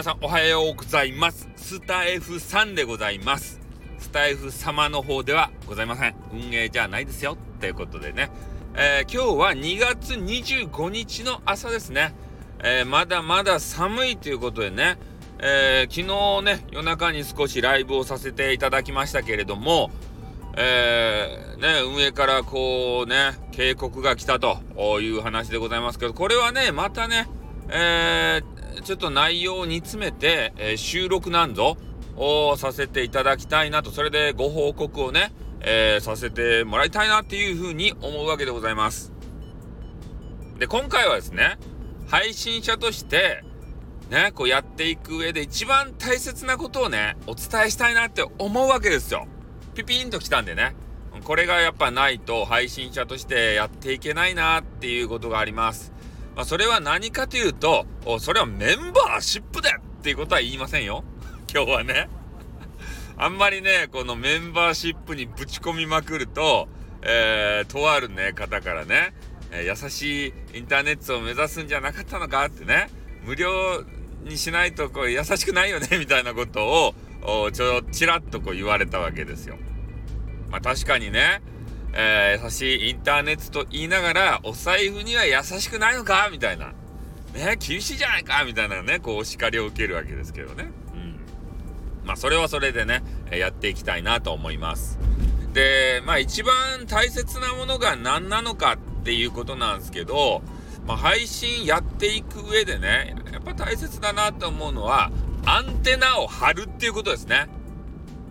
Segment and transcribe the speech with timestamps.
[0.00, 1.46] 皆さんおはようございます。
[1.56, 3.60] スタイフさんでございます。
[3.98, 6.14] スタイフ様の方ではございません。
[6.32, 7.36] 運営じゃないですよ。
[7.60, 8.30] ということでね。
[8.74, 12.14] えー、今日は2月25日の朝ですね。
[12.64, 14.96] えー、まだまだ寒いということでね。
[15.38, 19.90] えー、昨日ね、夜中に少しライブをさせていただきましたけれども、
[20.56, 24.62] えー、ね、運営からこうね、警告が来たと
[25.02, 27.28] いう話でございますけど、これはね、またね、
[27.68, 31.76] えー、ちょっと内容を煮詰めて、えー、収録なんぞ
[32.16, 39.12] をさせていただきたいなと、それでご報告をね、えー、させてもらいたいなっていうふうに思うわけでございます。
[40.58, 41.58] で、今回はですね、
[42.08, 43.42] 配信者として、
[44.10, 49.26] ね、こうやっていく上で一番大切なことをね、お伝えしたいなって思うわけですよ。
[49.74, 50.74] ピピンときたんでね。
[51.24, 55.92] これがやっぱないと配信者としてやっていけないなっていうことがあります。
[56.36, 57.86] まあ、それは何かというと、
[58.18, 61.04] それはメンバーシップでっていうことは言いませんよ。
[61.52, 62.08] 今日はね。
[63.18, 66.68] あんまりね、このメンバーシップにぶち込みまくると、
[67.02, 69.12] えー、とあるね、方からね、
[69.50, 72.88] えー、優しいインターネットを目指すんじゃなかったのかってね、
[73.24, 73.84] 無料
[74.24, 79.58] にしないとこう優しくないよね、 みたいなことを、ちょ、ちらっとこう言われたわけですよ。
[80.50, 81.42] まあ確かにね、
[81.92, 86.28] えー、優しいインターネットと言いながら、お財布には優しくないのか？
[86.30, 86.72] みたいな。
[87.34, 88.44] ね、厳しいじゃないか？
[88.44, 90.70] みたいなね、こう、お叱りを受けるわけですけどね。
[90.94, 91.20] うん。
[92.04, 94.98] まあ、それはそれでね、やっていきたいなと思います。
[95.52, 100.42] で、まあ、一番大切なものが何なのかっていうことなんですけど、
[100.86, 105.10] まあ、配信やっていく上でね、やっぱ大切だなと思うのは、
[105.44, 107.48] アンテナを張るっていうことですね。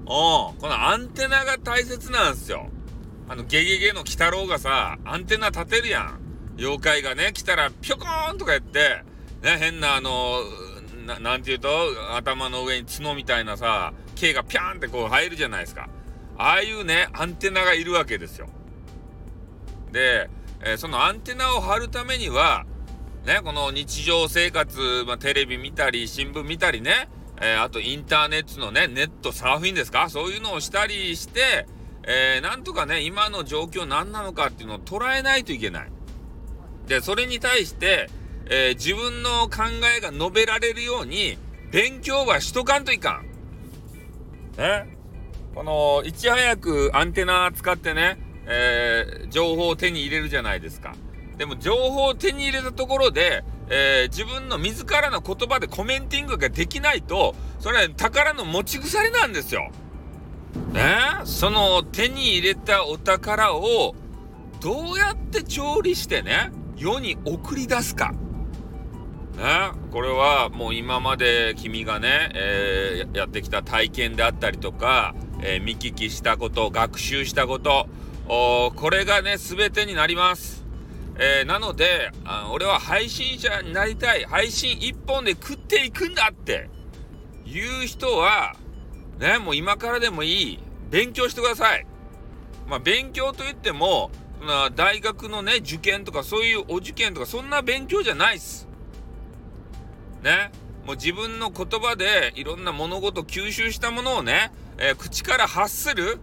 [0.00, 0.06] うん。
[0.06, 2.68] このアンテナが大切なんですよ。
[3.30, 6.18] あの、ゲゲゲの鬼太郎がさ、アンテナ立てるやん。
[6.58, 9.04] 妖怪がね、来たら、ぴょこーんとかやって、
[9.40, 10.40] ね、変なあの、
[11.20, 11.70] なんて言うと、
[12.16, 15.88] 頭の上に角みたいなさ、毛がピャーンってこう生えるじゃないですか。
[16.38, 18.48] ああいうね、アンテナがいるわけですよ。
[19.92, 20.28] で、
[20.62, 22.66] えー、そのアンテナを張るためには、
[23.24, 27.08] ね、この日常生活、まあ、テレビ見たり、新聞見たりね、
[27.40, 30.10] えー、あとインターネットのね、ネットサーフィンですか？
[30.10, 31.68] そういうのをしたりして、
[32.04, 35.90] えー、なんとかね、今の状況何なのかっていうのを捉えないといけない。
[36.86, 38.08] で、それに対して、
[38.46, 39.64] えー、自分の考
[39.96, 41.38] えが述べられるように、
[41.70, 43.26] 勉強はしとかんといかん。
[44.56, 44.96] ね。
[45.54, 50.94] この、いち早くアンテナ使ってね、えー、情報を手に入れるじゃないですか。
[51.36, 59.70] でも、情報を手に入れたところで、えー、自分の自らの言葉でコメンティングができないと、それは宝の持ち腐りなんですよ。
[60.72, 63.94] ねその手に入れたお宝を
[64.60, 68.12] どうやって調理してね世に送り出すか。
[69.36, 77.88] ね、これはもう今まで君がね、えー、やってきた体験であったりとか、えー、見聞きしたこと学習したこと
[78.26, 80.64] これがね全てになります。
[81.18, 86.70] えー、なのであ俺は配信者になりたい配信一本で食っていくんだって
[87.44, 88.54] いう人は
[89.20, 90.58] ね、もう今からでもいい。
[90.90, 91.86] 勉強してください。
[92.66, 94.10] まあ、勉強といっても、
[94.40, 98.66] ま大学のね、受験とかそういうお受験とかそんな勉強じゃないっす。
[100.22, 100.50] ね。
[100.86, 106.18] もう自分の言葉でいろんな物事吸収したものをね、えー、口から発する、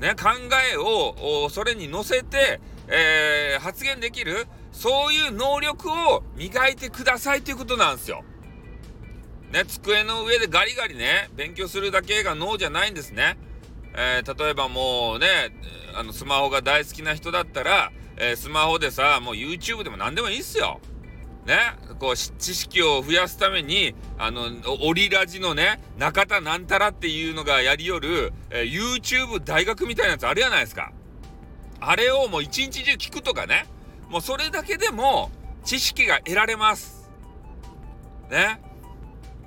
[0.00, 0.30] ね、考
[0.72, 8.24] えをそれに乗せて、えー、発言できる、そういう能力を磨いてくださいということなんですよ。
[9.54, 13.38] ね、机の上でガリガリね、勉強するだけが脳じゃないんですね。
[13.94, 15.28] えー、例えばもうね、
[15.94, 20.80] あの、スマホが大好きな人だったら、えー、スマホでさ、もう YouTube でも何でもいいっすよ。
[21.46, 21.56] ね、
[22.00, 24.50] こう、知識を増やすために、あの、
[24.80, 30.90] オリラジのね、中田なんたらっていうのがやりよる、え、YouTube 大学みたいなやつあるじゃないですか。
[31.78, 33.66] あれをもう一日中聞くとかね、
[34.08, 35.30] もうそれだけでも
[35.62, 37.08] 知識が得られます。
[38.28, 38.73] ね。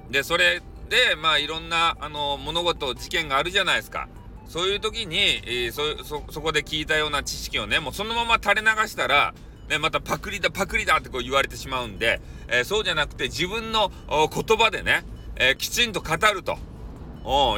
[0.09, 4.07] で、それで、まあ、いろんな、あの、物事、事件があるじゃないですか。
[4.47, 9.33] そういう時に、えー、そ、そ、こで聞いたような知識をね、もうそのまま垂れ流したら、
[9.69, 15.03] ね、またパクリだ、パクリだってこう言われてしまうんで、えー、そうじゃなくて自分の言葉でね、
[15.35, 16.57] えー、きちんと語ると。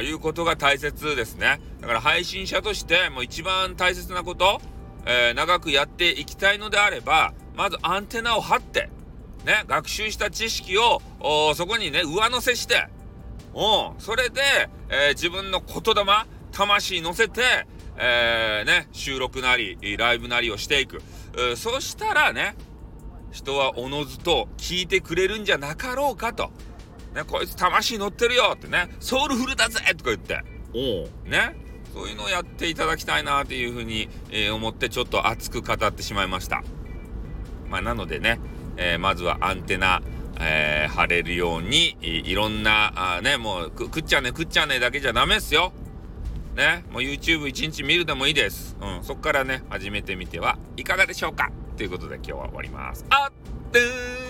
[0.02, 1.60] いうことが大切ですね。
[1.80, 4.60] だから配信者としてもう一番大切なこと、
[5.06, 8.90] え、長くやっていきたいのであれば、まずアンテナを張って、
[9.44, 11.00] ね、学習した知識を
[11.54, 12.88] そこにね上乗せして
[13.54, 14.40] おそれで、
[14.88, 16.04] えー、自分の言霊
[16.52, 17.42] 魂乗せて、
[17.96, 21.02] えー、ね、収録なりライブなりをしていく、
[21.34, 22.54] えー、そしたらね
[23.30, 26.50] 人はおのずと聞いてくれるんじゃなかろうかと。
[27.14, 30.42] ね、こいつ魂乗ってるよってね、ソウルフルだぜとか言って、
[30.72, 31.56] おね、
[31.92, 36.62] そういうのをやっていただきたいなっていうふうに、えー、思ってちょっと熱く語ってしまいました。
[37.68, 38.40] まあ、なのでね、
[38.80, 40.02] えー、まずはアンテナ、
[40.40, 45.72] えー、張れるようにいろんなあねもう食っちゃね食っちゃねだけじゃダメっすよ。
[46.56, 48.76] ねもう YouTube 一日見るでもいいです。
[48.80, 53.04] うんそっからね始めてみてはいかがでしょうかということで今日は終わります。
[53.10, 54.29] あっ